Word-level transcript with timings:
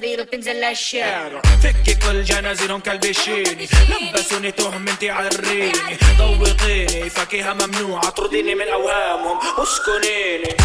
بالسرير 0.00 0.20
وبتنزل 0.20 0.60
للشارع 0.60 1.42
فكي 1.62 1.94
كل 1.94 2.24
جنازيرهم 2.24 2.80
كلبشيني 2.80 3.68
لبسوني 4.14 4.50
تهمتي 4.52 5.10
عريني 5.10 5.72
ذوقيني 6.18 7.10
فاكهة 7.10 7.52
ممنوعة 7.54 8.10
طرديني 8.10 8.54
من 8.54 8.68
أوهامهم. 8.68 9.38
اسكنيني. 9.58 10.55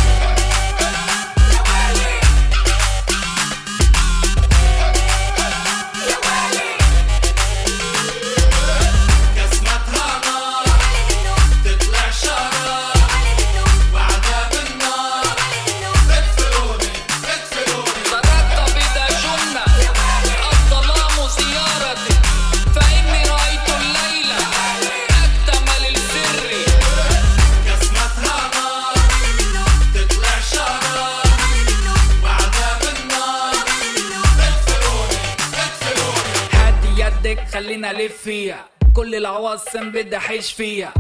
خلينا 37.62 37.94
لف 37.94 38.18
فيها. 38.18 38.66
كل 38.96 39.16
العواصم 39.16 39.90
بدي 39.92 40.18
احيش 40.18 40.54
فيها. 40.54 40.94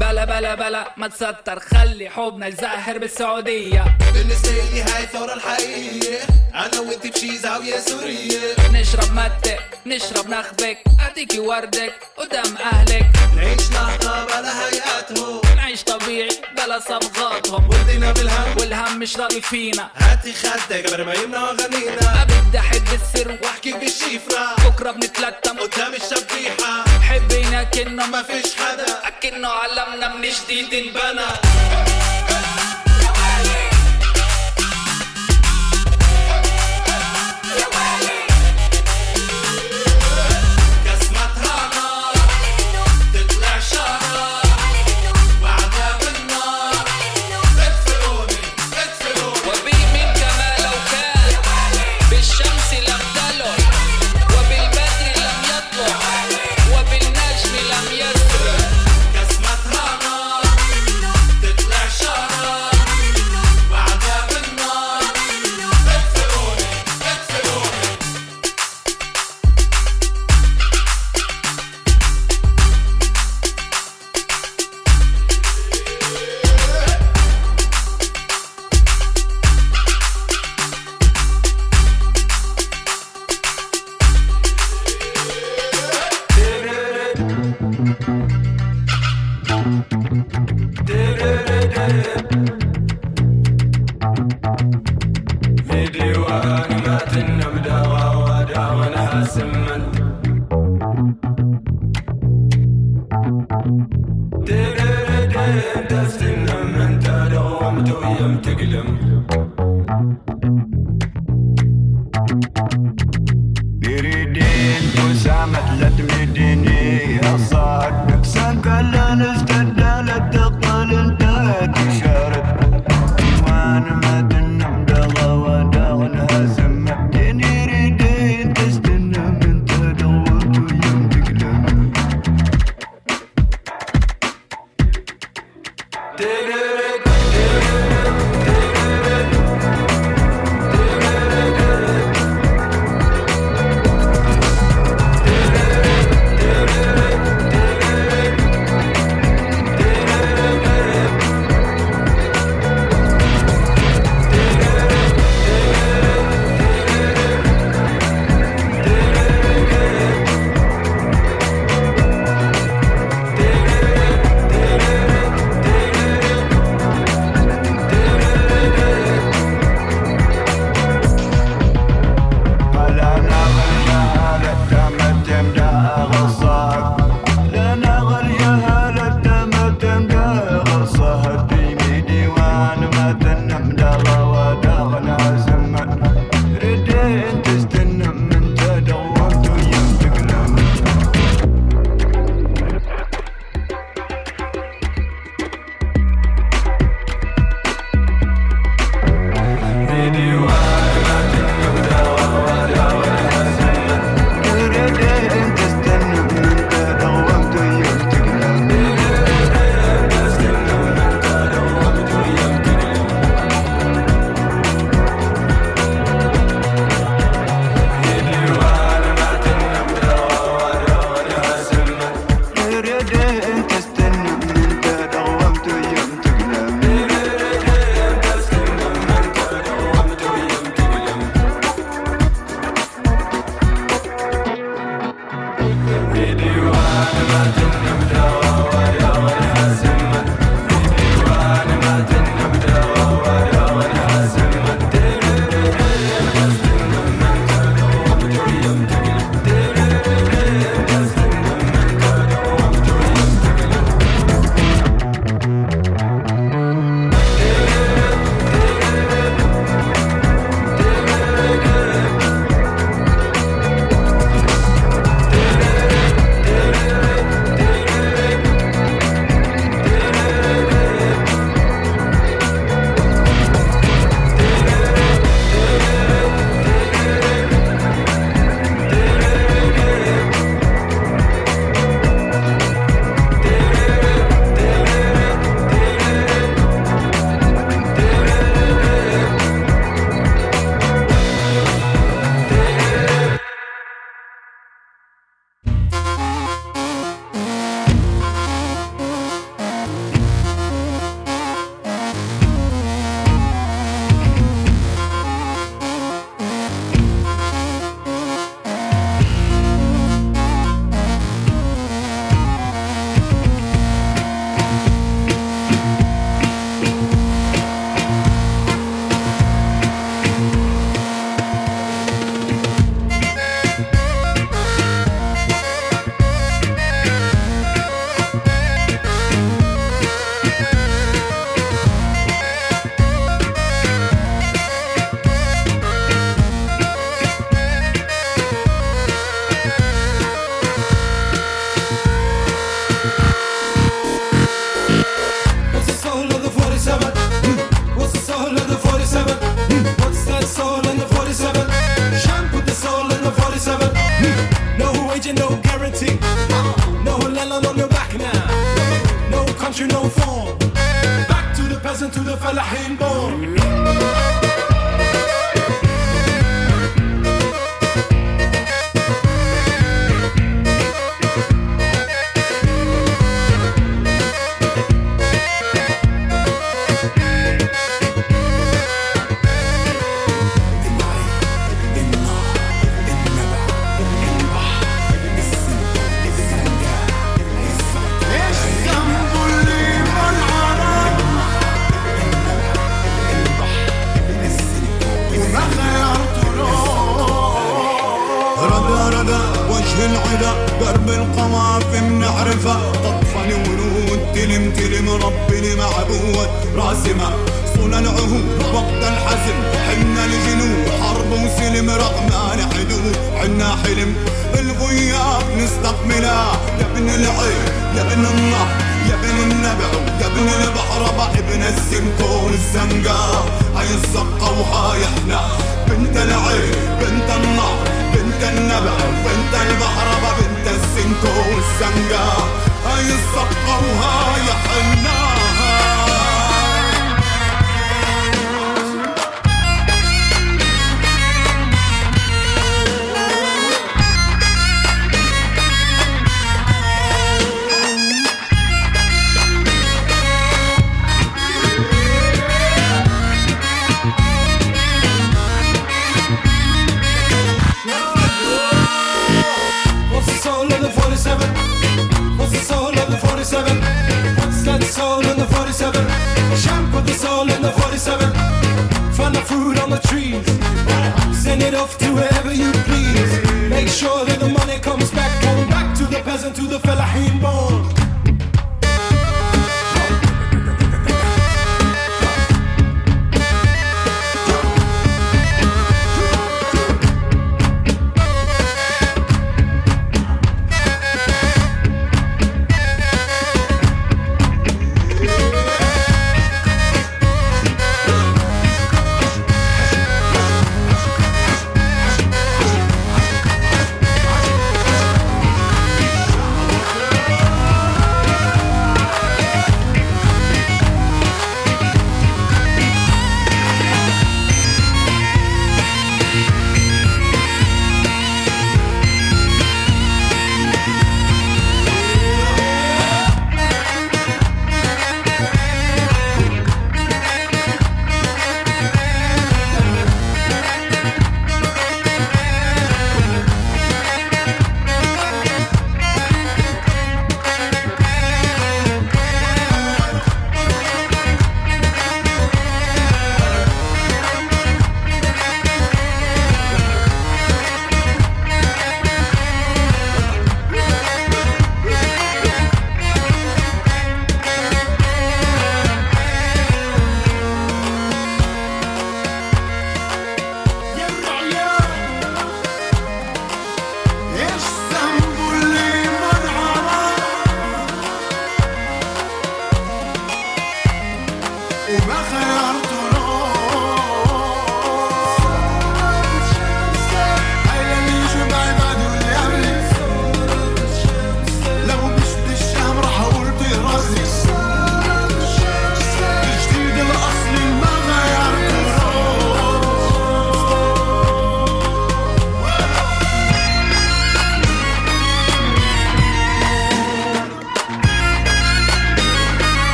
بلا 0.00 0.24
بلا 0.24 0.54
بلا 0.54 0.94
ما 0.96 1.08
تستر 1.08 1.60
خلي 1.60 2.10
حبنا 2.10 2.46
يزهر 2.46 2.98
بالسعودية. 2.98 3.84
بالنسبة 4.14 4.50
لي 4.50 4.82
هاي 4.82 5.04
الثورة 5.04 5.34
الحقيقية. 5.34 6.18
أنا 6.54 6.80
وأنت 6.80 7.06
بشي 7.06 7.38
زاوية 7.38 7.78
سورية. 7.78 8.54
نشرب 8.72 9.12
متة 9.12 9.56
نشرب 9.86 10.28
نخبك 10.28 10.78
أعطيكي 11.00 11.38
وردك 11.38 11.92
قدام 12.16 12.56
أهلك. 12.56 13.06
نعيش 13.36 13.70
لحظة 13.70 14.24
بلا 14.24 14.68
هيئاتهم. 14.68 15.40
نعيش 15.56 15.82
طبيعي 15.82 16.38
بلا 16.56 16.80
صبغاتهم. 16.80 17.68
ودينا 17.70 18.12
بالهم. 18.12 18.56
والهم 18.58 18.98
مش 18.98 19.16
راضي 19.16 19.40
فينا. 19.40 19.90
هاتي 19.96 20.32
خدك 20.32 20.86
قبل 20.86 21.04
ما 21.04 21.14
يمنع 21.14 21.40
ما 21.40 21.56
غنينا 21.62 22.24
بدي 22.24 22.58
أحد 22.58 22.82
السر. 22.92 23.38
وأحكي 23.42 23.72
بالشفرة. 23.72 24.68
بكرة 24.68 24.90
بنتلتم. 24.90 25.58
قدام 25.58 25.92
الشبيحة 25.94 26.84
كأنه 27.18 28.06
ما 28.06 28.06
ما 28.06 28.22
فيش 28.22 28.54
حدا. 28.56 29.08
أكنه 29.08 29.48
علمنا 29.48 30.14
من 30.14 30.22
جديد 30.22 30.74
انبنى. 30.74 31.93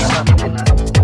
Thank 0.00 0.96
you. 0.96 0.99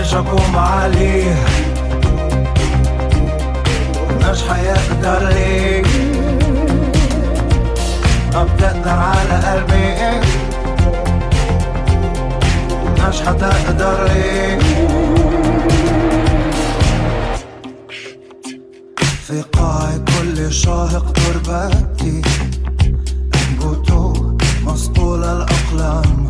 يشكوم 0.00 0.56
عليه 0.56 1.34
مش 4.30 4.42
حيقدر 4.42 5.28
ليه 5.28 5.82
بتقدر 8.34 8.90
على 8.90 9.34
قلبي. 9.46 10.28
مش 13.08 13.20
حتقدر 13.20 14.04
ليه 14.04 14.58
في 19.26 19.42
قاع 19.52 19.90
كل 20.06 20.52
شاهق 20.52 21.12
تربتي 21.12 22.22
أنبتوا 23.62 24.14
مسطول 24.64 25.24
الأقلام. 25.24 26.28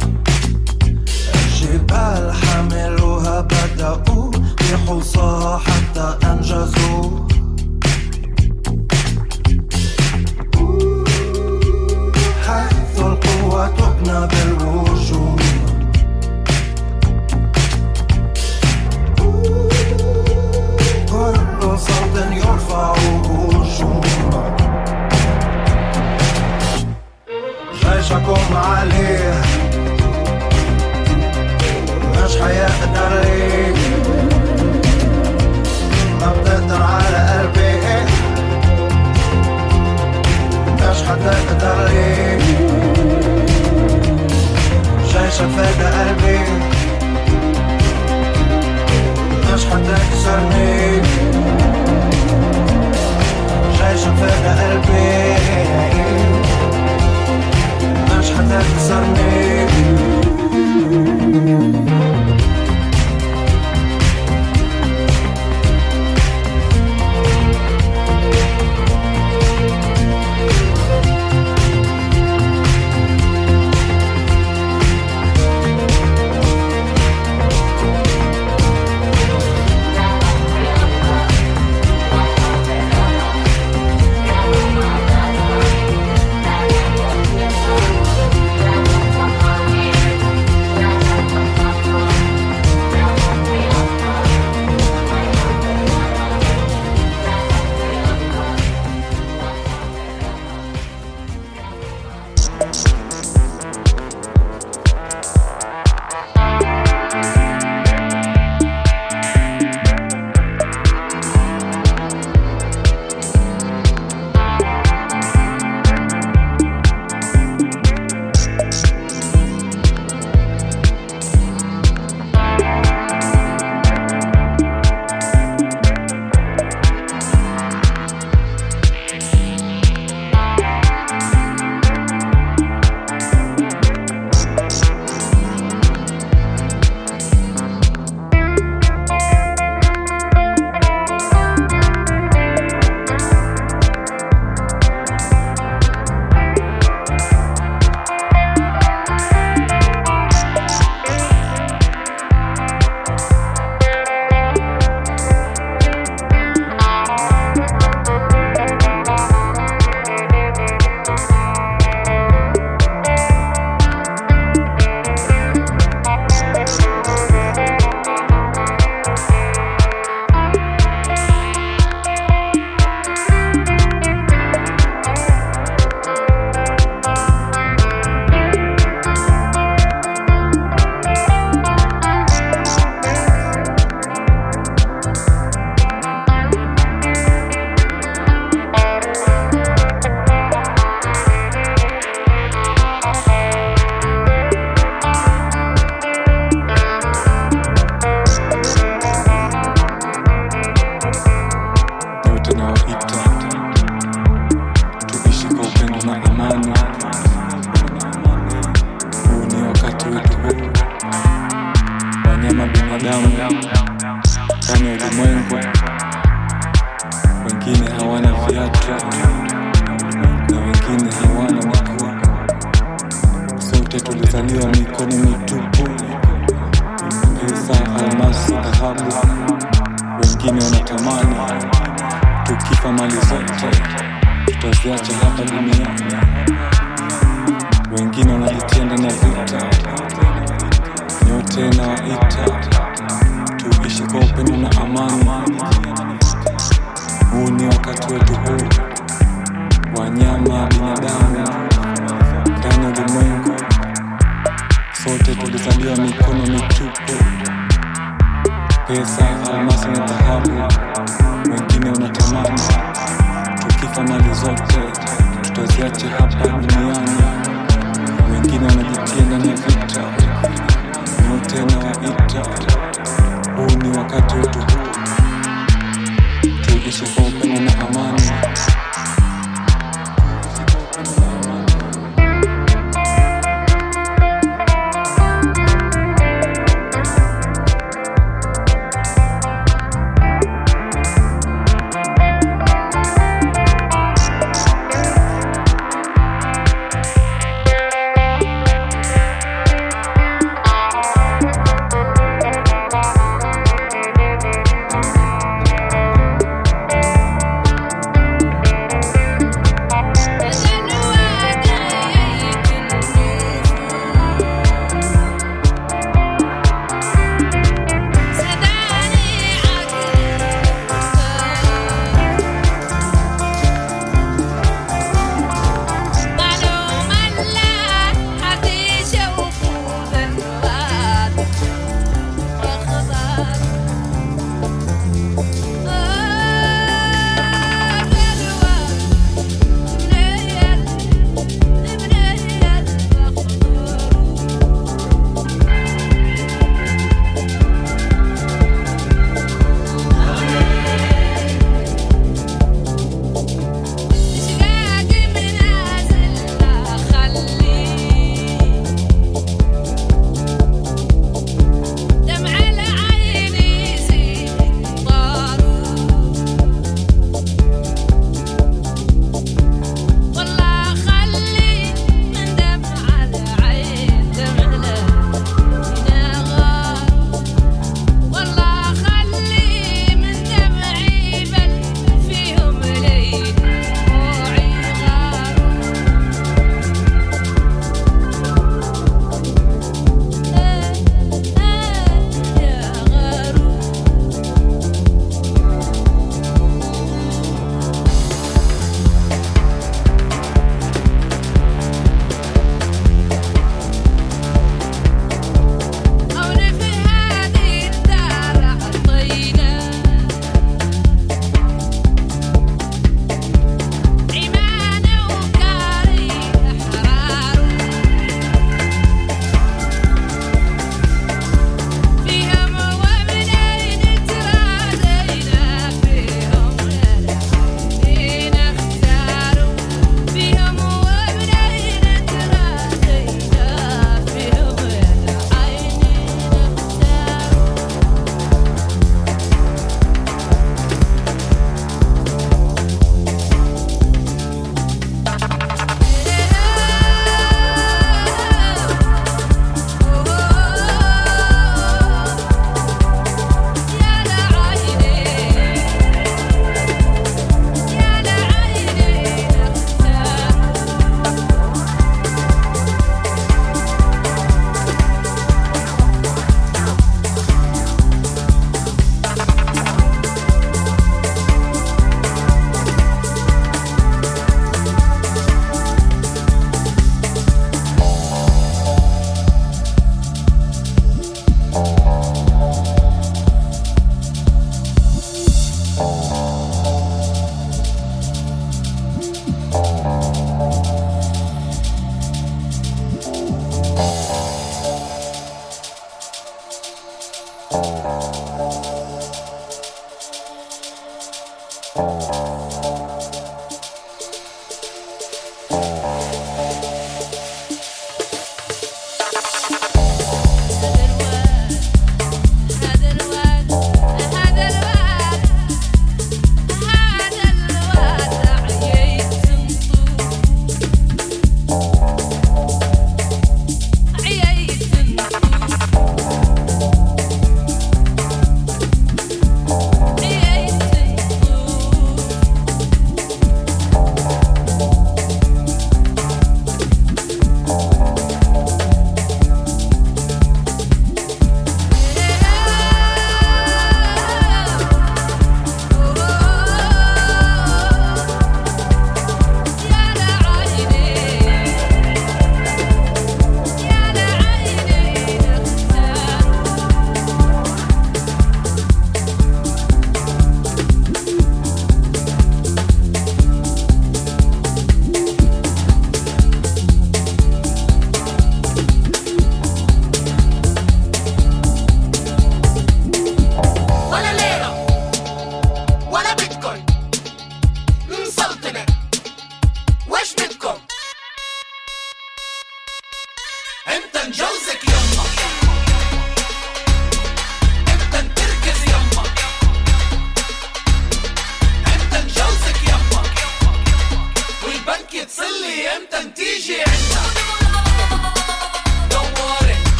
الجبال 1.35 2.28
ذبحوا 4.89 5.59
حتى 5.59 6.19
أنجزوا. 6.25 7.28